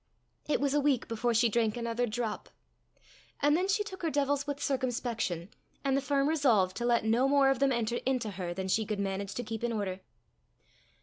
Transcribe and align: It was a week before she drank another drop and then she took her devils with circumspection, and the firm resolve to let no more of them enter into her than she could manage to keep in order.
It 0.47 0.59
was 0.59 0.73
a 0.73 0.81
week 0.81 1.07
before 1.07 1.31
she 1.35 1.47
drank 1.47 1.77
another 1.77 2.07
drop 2.07 2.49
and 3.39 3.55
then 3.55 3.67
she 3.67 3.83
took 3.83 4.01
her 4.01 4.09
devils 4.09 4.47
with 4.47 4.59
circumspection, 4.59 5.49
and 5.83 5.95
the 5.95 6.01
firm 6.01 6.27
resolve 6.27 6.73
to 6.73 6.85
let 6.85 7.05
no 7.05 7.27
more 7.29 7.51
of 7.51 7.59
them 7.59 7.71
enter 7.71 7.97
into 7.97 8.31
her 8.31 8.51
than 8.51 8.67
she 8.67 8.83
could 8.83 8.99
manage 8.99 9.35
to 9.35 9.43
keep 9.43 9.63
in 9.63 9.71
order. 9.71 9.99